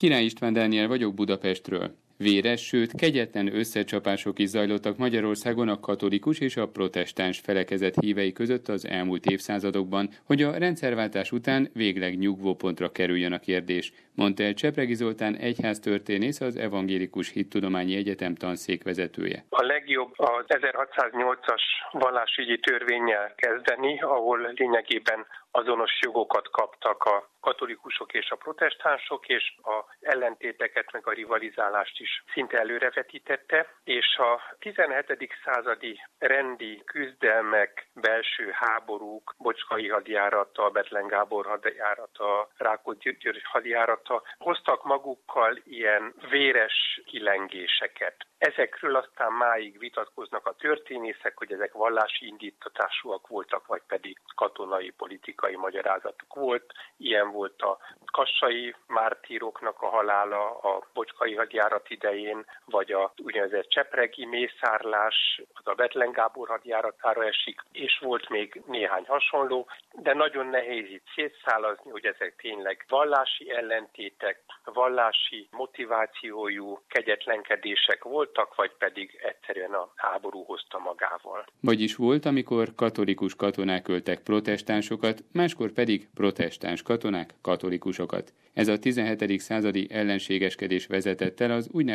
[0.00, 1.99] Király István Dániel vagyok Budapestről.
[2.22, 8.68] Véres, sőt kegyetlen összecsapások is zajlottak Magyarországon a katolikus és a protestáns felekezet hívei között
[8.68, 14.94] az elmúlt évszázadokban, hogy a rendszerváltás után végleg nyugvópontra kerüljön a kérdés, mondta el Csepregi
[14.94, 19.44] Zoltán egyháztörténész az Evangélikus Hittudományi Egyetem tanszékvezetője.
[19.48, 21.62] A legjobb az 1608-as
[21.92, 29.84] vallásügyi törvényel kezdeni, ahol lényegében azonos jogokat kaptak a katolikusok és a protestánsok, és a
[30.00, 35.32] ellentéteket meg a rivalizálást is szinte előrevetítette, és a 17.
[35.44, 45.58] századi rendi küzdelmek, belső háborúk, Bocskai hadjárata, Betlen Gábor hadjárata, Rákóczi György hadjárata hoztak magukkal
[45.64, 48.26] ilyen véres kilengéseket.
[48.38, 55.56] Ezekről aztán máig vitatkoznak a történészek, hogy ezek vallási indítatásúak voltak, vagy pedig katonai politikai
[55.56, 56.72] magyarázatuk volt.
[56.96, 57.78] Ilyen volt a
[58.12, 65.74] kassai mártíroknak a halála a bocskai hadjárat idején, vagy a úgynevezett csepregi mészárlás, az a
[65.74, 72.04] Betlen Gábor hadjáratára esik, és volt még néhány hasonló, de nagyon nehéz itt szétszálazni, hogy
[72.04, 81.44] ezek tényleg vallási ellentétek, vallási motivációjú kegyetlenkedések voltak, vagy pedig egyszerűen a háború hozta magával.
[81.60, 88.32] Vagyis volt, amikor katolikus katonák öltek protestánsokat, máskor pedig protestáns katonák katolikusokat.
[88.54, 89.40] Ez a 17.
[89.40, 91.89] századi ellenségeskedés vezetett el az úgynevezett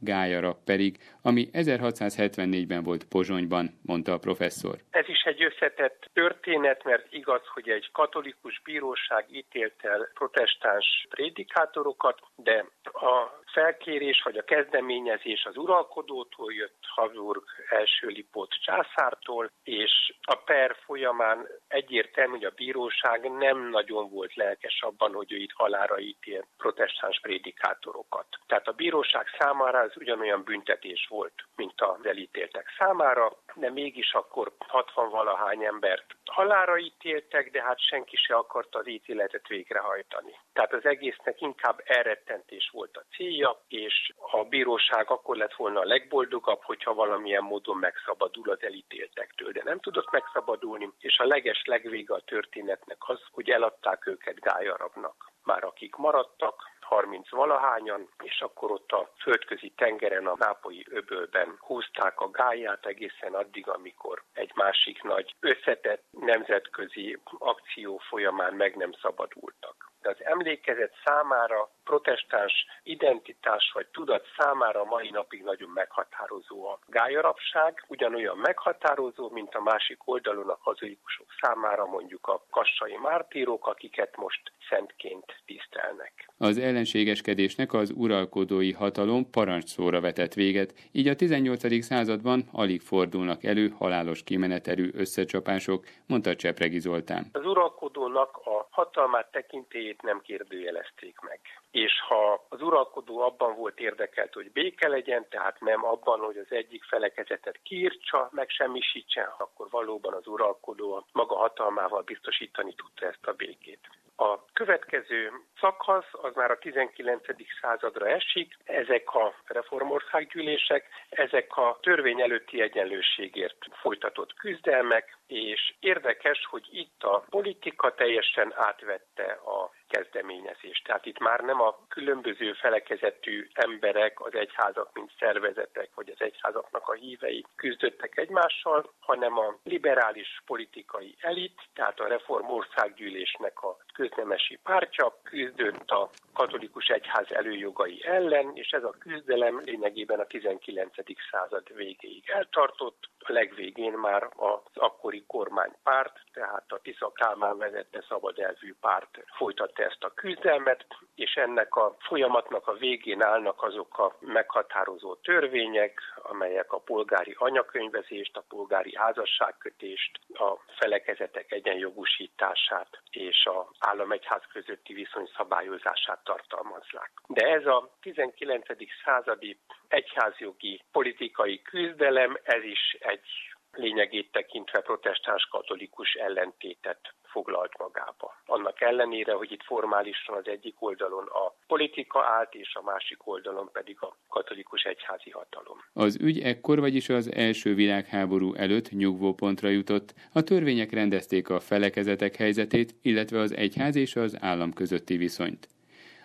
[0.00, 4.76] gályara pedig, ami 1674-ben volt Pozsonyban, mondta a professzor.
[4.90, 12.20] Ez is egy összetett történet, mert igaz, hogy egy katolikus bíróság ítélt el protestáns prédikátorokat,
[12.36, 20.34] de a felkérés vagy a kezdeményezés az uralkodótól jött Habsburg első Lipót császártól, és a
[20.34, 25.98] per folyamán egyértelmű, hogy a bíróság nem nagyon volt lelkes abban, hogy ő itt halára
[25.98, 28.26] ítél protestáns prédikátorokat.
[28.46, 34.52] Tehát a bíróság számára ez ugyanolyan büntetés volt, mint az elítéltek számára, de mégis akkor
[34.58, 40.34] 60 valahány embert halára ítéltek, de hát senki se akarta az ítéletet végrehajtani.
[40.52, 45.84] Tehát az egésznek inkább elrettentés volt a célja, és a bíróság akkor lett volna a
[45.84, 52.14] legboldogabb, hogyha valamilyen módon megszabadul az elítéltektől, de nem tudott megszabadulni, és a leges legvége
[52.14, 55.32] a történetnek az, hogy eladták őket gályarabnak.
[55.42, 62.20] Már akik maradtak, 30 valahányan, és akkor ott a földközi tengeren, a nápolyi öbölben húzták
[62.20, 69.88] a gáját egészen addig, amikor egy másik nagy összetett nemzetközi akció folyamán meg nem szabadultak
[70.02, 77.84] de az emlékezet számára, protestáns identitás vagy tudat számára mai napig nagyon meghatározó a gályarapság,
[77.88, 84.42] ugyanolyan meghatározó, mint a másik oldalon a hazaikusok számára mondjuk a kassai mártírok, akiket most
[84.68, 86.12] szentként tisztelnek.
[86.38, 91.82] Az ellenségeskedésnek az uralkodói hatalom parancsszóra vetett véget, így a 18.
[91.84, 97.26] században alig fordulnak elő halálos kimenetelű összecsapások, mondta Csepregi Zoltán.
[97.32, 101.40] Az uralkodónak a hatalmát tekintélyét nem kérdőjelezték meg.
[101.84, 106.52] És ha az uralkodó abban volt érdekelt, hogy béke legyen, tehát nem abban, hogy az
[106.52, 113.88] egyik felekezetet kiírtsa, megsemmisítsen, akkor valóban az uralkodó maga hatalmával biztosítani tudta ezt a békét.
[114.16, 117.24] A következő szakasz az már a 19.
[117.60, 126.68] századra esik, ezek a reformországgyűlések, ezek a törvény előtti egyenlőségért folytatott küzdelmek, és érdekes, hogy
[126.70, 130.84] itt a politika teljesen átvette a kezdeményezést.
[130.84, 136.88] Tehát itt már nem a különböző felekezetű emberek, az egyházak, mint szervezetek, vagy az egyházaknak
[136.88, 145.18] a hívei küzdöttek egymással, hanem a liberális politikai elit, tehát a reformországgyűlésnek a köznemesi pártja
[145.22, 150.94] küzdött a katolikus egyház előjogai ellen, és ez a küzdelem lényegében a 19.
[151.30, 153.08] század végéig eltartott.
[153.18, 159.82] A legvégén már az akkori kormánypárt, tehát a Tisza Kálmán vezette szabad elvű párt folytatta
[159.82, 166.72] ezt a küzdelmet, és ennek a folyamatnak a végén állnak azok a meghatározó törvények, amelyek
[166.72, 176.20] a polgári anyakönyvezést, a polgári házasságkötést, a felekezetek egyenjogúsítását és a államegyház közötti viszony szabályozását
[176.24, 177.10] tartalmazzák.
[177.26, 178.66] De ez a 19.
[179.04, 179.58] századi
[179.88, 183.28] egyházjogi politikai küzdelem, ez is egy
[183.72, 188.34] lényegét tekintve protestáns-katolikus ellentétet foglalt magába.
[188.46, 193.68] Annak ellenére, hogy itt formálisan az egyik oldalon a politika állt, és a másik oldalon
[193.72, 195.78] pedig a katolikus egyházi hatalom.
[195.92, 200.14] Az ügy ekkor, vagyis az első világháború előtt nyugvópontra jutott.
[200.32, 205.68] A törvények rendezték a felekezetek helyzetét, illetve az egyház és az állam közötti viszonyt.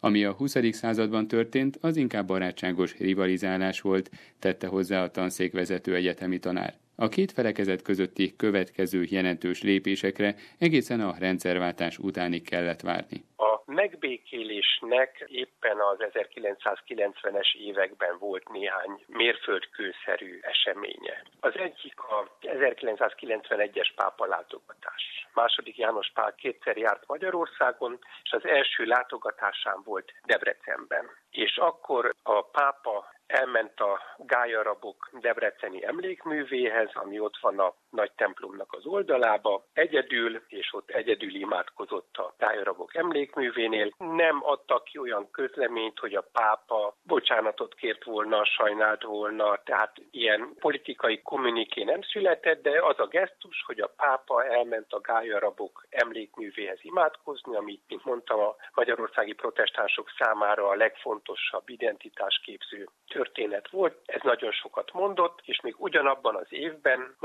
[0.00, 0.74] Ami a 20.
[0.74, 6.74] században történt, az inkább barátságos rivalizálás volt, tette hozzá a tanszékvezető egyetemi tanár.
[7.00, 13.24] A két felekezet közötti következő jelentős lépésekre egészen a rendszerváltás utánig kellett várni.
[13.36, 21.22] A megbékélésnek éppen az 1990-es években volt néhány mérföldkőszerű eseménye.
[21.40, 25.26] Az egyik a 1991-es pápa látogatás.
[25.34, 31.04] Második János Pál kétszer járt Magyarországon, és az első látogatásán volt Debrecenben.
[31.30, 38.72] És akkor a pápa elment a gályarabok Debreceni emlékművéhez, ami ott van a nagy templomnak
[38.72, 43.90] az oldalába, egyedül, és ott egyedül imádkozott a gályarabok emlékművénél.
[43.98, 50.54] Nem adtak ki olyan közleményt, hogy a pápa bocsánatot kért volna, sajnált volna, tehát ilyen
[50.60, 56.78] politikai kommuniké nem született, de az a gesztus, hogy a pápa elment a gályarabok emlékművéhez
[56.82, 64.52] imádkozni, ami, mint mondtam, a magyarországi protestánsok számára a legfontosabb identitásképző történet volt, ez nagyon
[64.52, 67.16] sokat mondott, és még ugyanabban az évben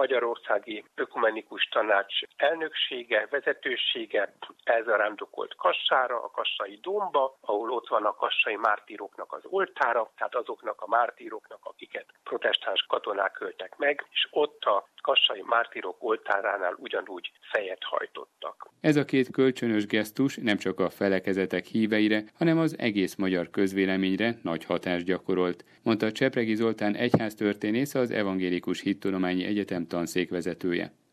[0.53, 4.33] Magyarországi Ökumenikus Tanács elnöksége, vezetősége
[4.63, 10.81] elzarándokolt Kassára, a Kassai Domba, ahol ott van a kassai mártíroknak az oltára, tehát azoknak
[10.81, 17.83] a mártíroknak, akiket protestáns katonák öltek meg, és ott a kassai mártírok oltáránál ugyanúgy fejet
[17.83, 18.69] hajtottak.
[18.81, 24.35] Ez a két kölcsönös gesztus nem csak a felekezetek híveire, hanem az egész magyar közvéleményre
[24.41, 30.42] nagy hatást gyakorolt, mondta Csepregi Zoltán egyháztörténész az Evangélikus Hittudományi Egyetem tanszékvezetője.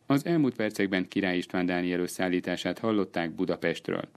[0.06, 4.08] Az elmúlt percekben Király István Dániel összeállítását hallották Budapestről.